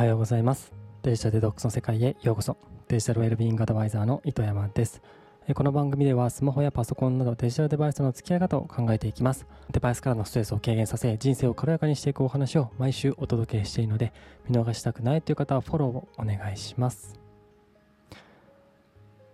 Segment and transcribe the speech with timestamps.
[0.00, 0.72] はようございます。
[1.02, 2.56] デジタルデトックスの世界へようこそ。
[2.88, 5.02] デジタルウェルビーイングアドバイザーの糸山です。
[5.54, 9.46] この番組ではスマホやパソコンなどデジタルデバイスとの付き合い方を考えていきます。
[9.70, 14.14] デバイスからのストレスを軽減させ人生を軽やかにしていくお話を毎週お届けしているので
[14.48, 17.20] 見逃したくないという方はフォローをお願いします。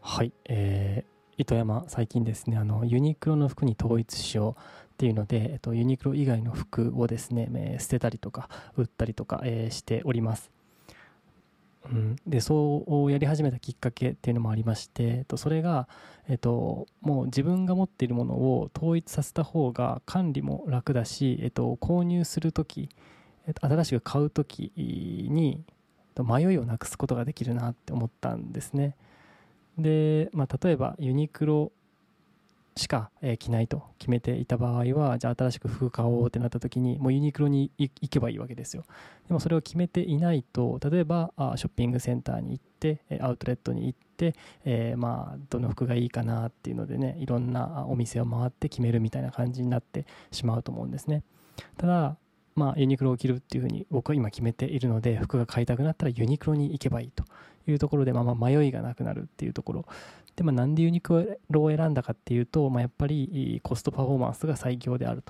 [0.00, 4.62] はい、えー、糸山最近ですねあのユニクロの服に統一しよう。
[4.92, 10.50] っていうので、えっと、ユニクロ以外の服をですね、え、捨てたりとか売ったりとか、え、しております。
[11.90, 15.88] うん、でそうやり始めたきっかけっていうのもありまして、えっと、それが、
[16.28, 22.88] えっと、もう自分が持っているものを統一させた方が管理も楽だし、えっと、購入する時、
[23.60, 25.64] 新しく買う時に
[26.16, 28.96] 迷いをなくすことができるなって思ったんですね。
[29.76, 31.72] で、まあ、例えばユニクロ
[32.74, 38.84] しか、え着ないと決めていた場合はじゃあ新しく服買おうってなった時にもうユニクロに行けばいいわけですよ。
[39.28, 51.22] でもそれを決めていないと例えばあショッピングセンターに行ってアウトレットに行って、えー、まあどの服がいいかなっていうのでねいろんなお店を回って決めるみたいな感じになってしまうと思うんですね。
[51.76, 52.16] ただ
[52.54, 57.24] まあ、ユニクロを着るっていうふうに僕は今決めているので服が買いたくなったらユニクロに行けばいいと
[57.66, 59.86] いうところで、まあ、まあ迷いがなくなるっていうところ。
[60.36, 65.22] で、まあ、なんでユニクロを選んだかっていうと、まあ、やっぱりコストパフォーマンスが最強である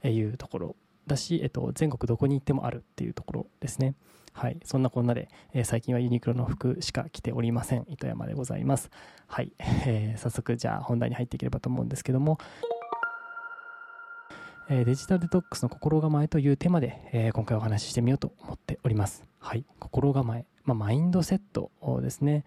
[0.00, 0.76] というところ
[1.06, 3.94] だし、えっと、全国どこに行ってもあるっていうところですね。
[4.32, 4.60] はい。
[4.64, 7.86] そんなこんなで、えー、最近はユニクロの服しか着ておりません。
[7.88, 8.90] 糸山でございます。
[9.26, 9.52] はい。
[9.58, 12.38] えー、早速、じゃあ本題に入っていければと思うんですけども、
[14.68, 19.24] えー、デジタルデトックスの心構えというテーマで、えー、今回お話ししてみようと思っております。
[19.38, 19.64] はい。
[19.78, 20.44] 心構え。
[20.64, 21.70] まあ、マインドセット
[22.02, 22.44] ですね。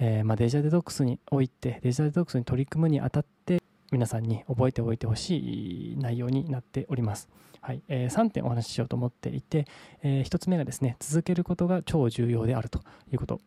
[0.00, 7.28] えー、まあ、デジタルデトックスにおいて、デジタルデトックスに取り組むにあたって、皆さんに覚えておいてほしい内容になっております。
[7.60, 9.66] はい、えー、3点お話ししようと思っていて、
[10.02, 12.80] えー、1つ目がですね、続けることが超重要であると
[13.12, 13.40] いうこと。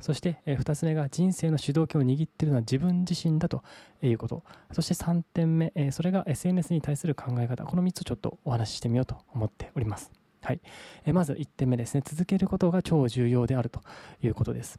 [0.00, 3.62] そして、え、2つ目が人生の主導権を握っているのは自分自身だと
[4.00, 4.44] いうこと。
[4.72, 7.64] そして3点目、え、それが SNS に対する考え方。
[7.64, 10.12] この3つをちょっとお話ししてみようと思っております。
[10.42, 10.60] はい。
[11.04, 13.80] え、まず1点目ですね、続けることが超重要であると
[14.22, 14.78] いうことです。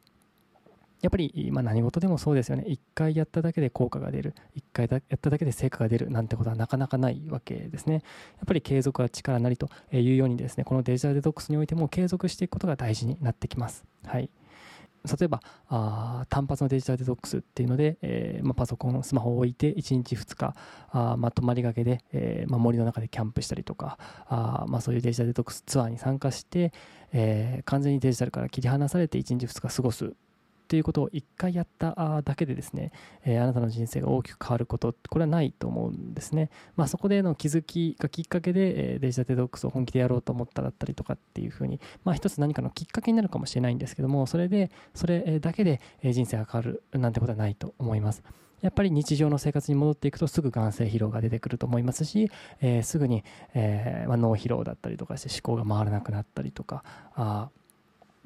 [1.02, 2.64] やっぱり、まあ、何事でもそうですよね。
[2.66, 4.34] 一回やっただけで効果が出る。
[4.54, 7.94] 一回やっただけで成果が出るなんてことはなかなかないわけですね。
[7.94, 8.02] やっ
[8.46, 13.84] ぱり継続は力なりというようにですね、このデジタルデトックスにおいても継続していくことが大事になってきます。
[14.04, 14.30] はい。
[15.18, 20.54] 例えばあ単発のデジタルデトックスっていうので、えーまあ、パソコン、スマホを置いて1日2日
[20.90, 26.72] あ、まあ、泊まりがけで、えーまあ、森の中でキャンプしたりとかあ、まあ、そういうデジタルデトックスツアーに参加して、
[27.12, 30.12] えー、完全にデジタルから切り離されて1日2日過ごす
[30.70, 32.92] っていうことを1回やっただけでですね、
[33.24, 48.22] えー、あなたの人生が大きく変わることこれはないと思うんですね、まあ、そこでの気づきがきっかけで、えデジタルデトックスを本気でやろうと思っただったりとかっていうふうに、まあ、一つ何かのきっかけになるかもしれないんですけどもそれでそれだけで人生が変わるなんてことはないと思います。
[48.60, 52.30] やっぱり日常の生活に戻っていくとすぐ眼性疲労が出てくると思いますし、
[52.60, 57.48] えー、すぐに、えーまあ、脳疲労だったりとかして思考が回らなくなったりとかあ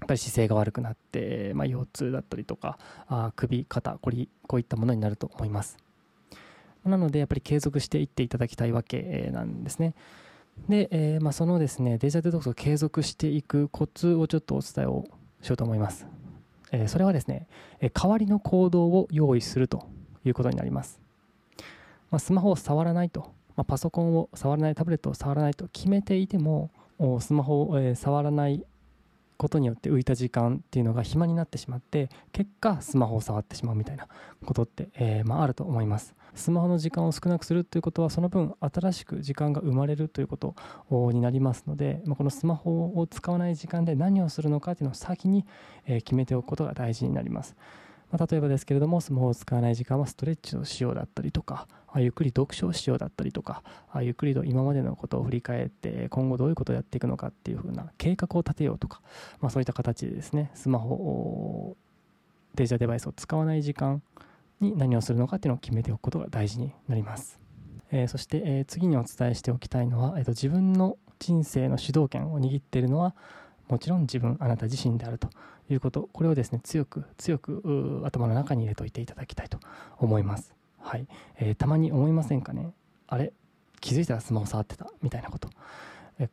[0.05, 2.79] やっぱり姿勢が悪くなって、まあ、腰痛だったりとか
[3.09, 5.79] あ首肩こりこういったものになると思います。
[6.85, 9.95] なのでやっぱり継続していっていただきたいわけなんですね。
[10.69, 15.07] で、えー、まあ、そのですねデジタルデトックスを継続していくコツをちょっとお伝えを
[15.41, 16.07] しようと思います、
[16.71, 17.49] えー、それはですね、
[17.81, 19.89] え代わりの行動を用意すると
[20.25, 21.01] いうことになります、
[22.11, 26.71] まあ、スマホを触らないと、ま、パソコンを触らないタブレットを触らないと決めていても
[27.21, 28.65] スマホを、え触らない
[29.37, 34.07] ことによって浮いた時間っていうのが暇になってしまって結果スマホを触ってしまうみたいな
[34.45, 36.15] ことって、えー、まあ、あると思います。
[36.35, 40.57] スマホの時間を少なくするということはその分新しく時間が生まれるということ
[41.13, 45.47] になりますので、まあ、このスマホを使わない時間で何をするのかっていうのを先に
[45.87, 47.55] 決めておくことが大事になります。
[48.15, 51.67] まあ、例えばですけれども、スマホを使わない時間はストレッチをしようだったりとか、
[51.97, 53.65] ゆっくり読書をしようだったりとか、
[54.03, 59.01] ゆっくりと今までのことを振り返って、今後どういうことをやっていくのかっていうふうな計画を立てようとか、
[59.41, 61.77] まあ、そういった形でですね、スマホを、
[62.55, 64.01] デジタルデバイスを使わない時間
[64.61, 67.41] に何をするのかっていうのを決めておくことが大事になります。
[67.91, 73.17] えー、そして、えー、次にお伝えしておきたいのは、えーと、自分の人生の主導権を握っているのは
[73.69, 75.29] もちろん自分あなた自身であると
[75.71, 79.59] いうことこれをですね強く強く頭の中に入れといていただきたいと
[79.99, 80.55] 思います。
[80.79, 81.07] はい、
[81.39, 82.75] えー、たまに思いませんかね？
[83.07, 83.33] あれ？
[83.81, 85.49] 気づいたらスマホ触ってたみたいなこと。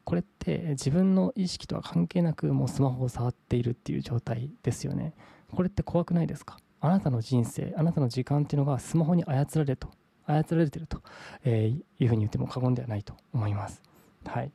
[0.04, 5.14] これって自分の意識とは関係なくもうスマホを触っているっていう状態ですよね。
[5.56, 6.58] これって怖くないですか？
[6.82, 9.90] あなたの人生あなたの時間っていうのがスマホに操られると
[10.26, 11.02] 操られてると、
[11.44, 13.82] えー、いうふうに言っても過言ではないと思います。
[14.26, 14.52] はい、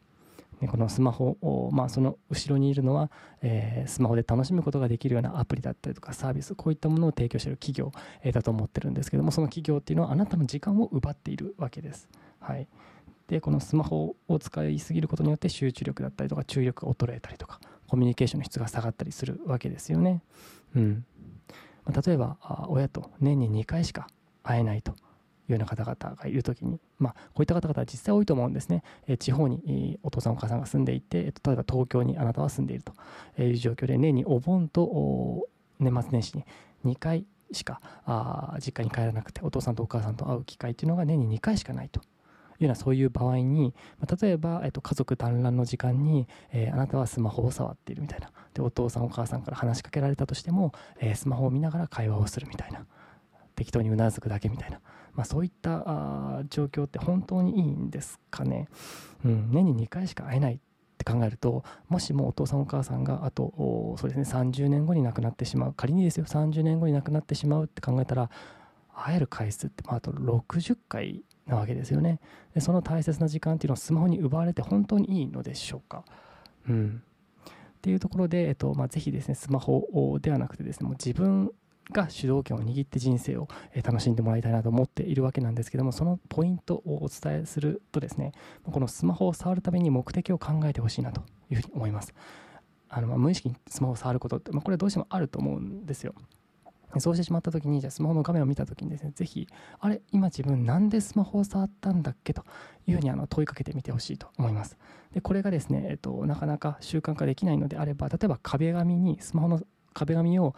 [0.69, 3.11] このスマホを、まあ、その後ろにいるのは、
[3.43, 7.93] えー、スマホで楽しむことができるようなアプリだったりとかサービスこういったものを提供している企業、
[8.23, 12.09] え、だと思ってるんですけどもその企業っていうのはあなたの時間を奪っているわけです。
[12.41, 12.67] はい、
[13.29, 20.23] でこのスマホを使いすぎることによって集中力だったりとか注意力が衰えたりとかコミュニケーションの質が下がったりするわけですよね。
[20.75, 21.05] うん
[21.85, 22.37] ま、例えば
[22.69, 24.09] 親と年に2回しか
[24.43, 24.95] 会えないと
[25.49, 28.83] いうような方々がいるときに、まあ、こういった方々は実際多いと思うんですね。
[29.07, 35.49] え地方にお父さんお母さんが住んでいて、えっと例えば東京にあなたは住んでいるという状況で、年にお盆と
[35.79, 36.45] 年末年始に
[36.85, 42.01] 2回しかあ実家に帰らなくて、お父さんとお母さんと会う機会っていうのが年に2回しかないと。
[42.59, 43.75] いうようなそういう場合に、
[44.21, 52.87] 例えば、えっと、家族団らんの時間に、えー、あなたはスマホを触っているみたいなでお父さんお母さんから話しかけられたとしても、えー、スマホを見ながら会話をするみたいな
[53.57, 54.81] 適当にうなずくだけみたいな。
[55.15, 58.69] まあ、そういった状況って本当にいいんですかね、
[59.25, 60.59] うん、年に2回しか会えないっ
[60.99, 68.31] て考えるともしもお父さんお母さんがあとそうですね30年後に亡くなってしまう仮にですよ30年後に亡くなってしまうって考えたら
[68.95, 72.19] 会える回数って、まあ、あと60回なわけですよね。
[72.55, 76.05] でその大切な時間っていうのをスマホに奪われて本当にいいのでしょうか。
[76.69, 77.03] うん。
[77.47, 81.53] っていうところで、えっとまあ、ぜひですねスマホではなくてですねもう自分
[81.93, 83.49] が主導権を握って人生を
[83.83, 88.33] 楽しんでもらいたいなと思っているわけなんですけどもそのポイントをお伝えするとですね
[88.65, 92.15] このスマホを触るために目的を考えてほしいなというふうに思います。
[92.89, 96.15] あの、ま、無意識にスマホを触ることって、まあ、これはどうしてもあると思うんですよ。
[96.99, 99.47] そうしてしまった時にじゃあスマホの画面を見た時にですねぜひ
[99.81, 102.45] あれ今自分なんでスマホを触ったんだっけと
[102.87, 104.79] いうふうにあの問いかけてみてほしいと思います。
[105.13, 109.61] でこれがですね、えっと、なかなか習慣化できないのであれば例えば壁紙にスマホの
[109.97, 110.55] 壁紙を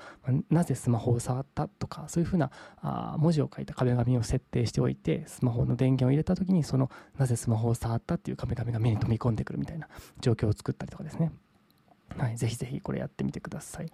[0.50, 2.50] なぜスマホを触ったとかそういうふうな
[2.82, 9.88] あ文字を書いた壁紙を設定しておいてスマホの電源を入れた時にそのなぜスマホを触ったっていう壁紙が目に飛び込んでくるみたいな
[10.20, 11.30] 状況を作ったりとかですね、
[12.16, 13.92] はい、ぜひぜひこれやってみてください。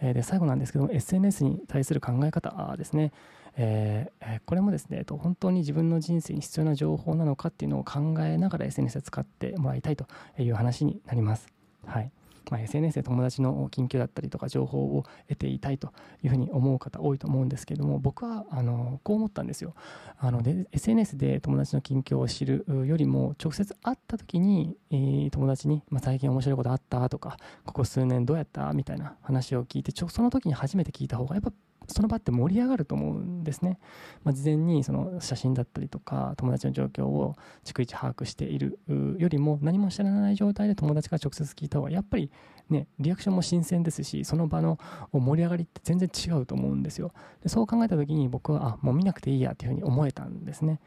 [0.00, 3.12] え、で最後なんですけども SNS に対する考え方ですね、
[3.56, 10.06] えー、これもですね本当に自分の人生に必要な情報なのかっていうのを考えながら SNS を使ってもらいたいと
[10.38, 11.48] いう話になります。
[11.84, 12.12] はい
[12.50, 15.92] まあ、SNS で友達の近況だったりとか情報を得ていたいと
[16.22, 19.74] いうふうに思う方多いと思うんですけども僕はあのこう思ったんですよ。
[20.18, 31.52] あので SNS で友達の近況を知るよりも直接会った時に、えー、友達に、まあ、最近面白いことあったとかここ数年どうやったみたいな話を聞いてちょその時に初めて聞いた方がやっぱ
[31.88, 33.78] その場って盛り上がると思うんですね。
[34.22, 38.78] まあ、事前にその写真だったりとか友達の状況を逐一把握している
[39.18, 42.30] よりも何も知らない状態で友達から直接聞いた方がやっぱり
[42.68, 44.78] ねリアクションも新鮮ですしその場の
[45.12, 47.12] 盛り上がりって全然違うと思うんですよ。
[47.42, 50.80] でそう考えた時に僕はあもう見なくていいやっていうふうに思えたんですね。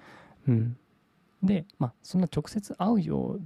[0.47, 0.77] うん、
[1.43, 3.41] で、まあ、そんな直接会うよう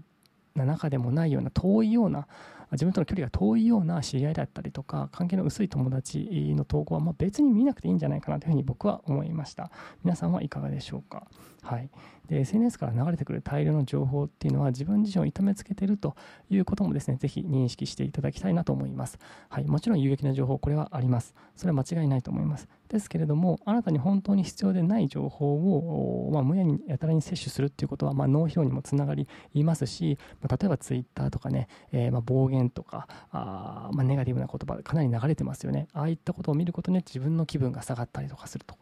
[0.55, 2.27] な中でもないような遠いような
[2.71, 9.71] 自分との距離が遠いような知り合いだったりとか関係の薄い友達の投稿はま別に見なくていいんじゃないかなというふうに僕は思いました。
[10.03, 11.27] 皆さんはいかがでしょうか？
[11.61, 11.89] はい。
[12.27, 16.15] で SNS から流れてくる大量の情報っていうのは自分自身を痛めつけていると
[16.49, 19.19] いうこともですねぜひ認識していただきたいなと思います。
[19.49, 21.33] はいもちろん有益な情報これはあります。
[21.55, 22.67] それは間違いないと思います。
[22.87, 35.87] ですけれどもあなたに本当に必要でない情報を、まあ、むやにやたらに摂取するっていうことは、まあ、脳疲労にもつながりますし、まあ、例えば Twitter とかね、えー、ま暴言とかあ、まネガティブな言葉かなり流れてますよね。
[35.93, 38.75] ああいったことを見ることによって自分の気分が下がったりとかすると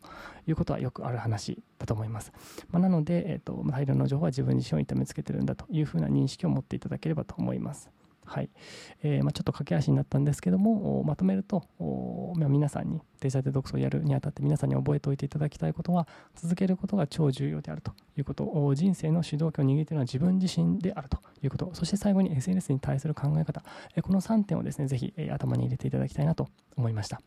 [0.47, 2.31] いうことはよくある話だと思います、
[2.71, 7.89] まなので、えーと、大量の情報は自分自身を痛めつけてるんだというふうな認識を持っていただければと思います。
[8.25, 8.49] はい。
[9.01, 11.63] えーまあ、ちょっと駆け足になったんですけどもまとめると、
[12.37, 18.73] まあ、皆さんにデジタルデトックスをやるにあたって皆さんに覚えておいていただきたいことは続けることが超重要であるということ。
[18.75, 21.69] 人生の主導権を握っているのは自分自身であるということ。
[21.73, 23.61] そして最後に SNS に対する考え方。
[24.01, 26.47] この3点をですねぜひ頭に入れていただきたいなと
[26.77, 27.21] 思いました。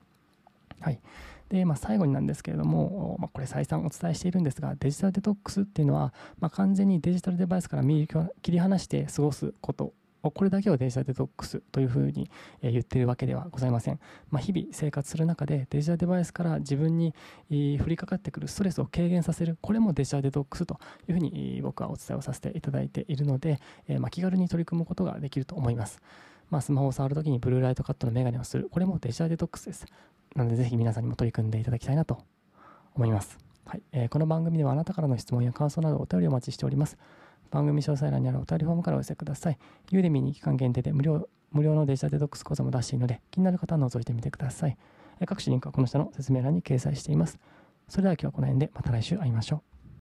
[0.81, 1.01] はい
[1.49, 9.93] でまあ、最後になんですけれども、まあ、これ再三お伝えしているんですがデジタルデトックスっていうのは、まあ、完全にデジタルデバイスから切り離して過ごすこと
[10.23, 12.29] これだけをデジタルデトックスというふうに
[12.61, 14.01] 言っているわけではございません。
[14.31, 17.15] まあ、日々生活する中でデジタルデバイスから自分に
[17.49, 23.61] 降りかかってくるストレスを軽減させる、これもデジタルデトックスというふうに僕はお伝えをさせていただいているので、
[24.01, 26.01] まあ、気軽に取り組むことができると思います。
[26.51, 29.87] まあ、スマホを触るときにブルーライトカットのメガネをする、これもデジタルデトックスです。
[30.37, 32.19] なのでぜひ皆さんにも取り組んでいただきたいなと
[32.95, 33.39] 思います。
[33.65, 36.99] はいえー、この番組ではあなたからの質問や感想などお便りをお待ちしております。
[37.51, 39.59] 番組詳細欄にあるお便りフォームからお寄せください。
[39.91, 44.77] ユーデミに期間限定で無料無料のデジタルデトックス講座も出しているので、気になる方は覗いてみてください。
[45.27, 47.39] 各種リンクはこの下の説明欄に掲載しています。
[47.89, 49.76] それでは今日はこの辺でまた来週会いましょう。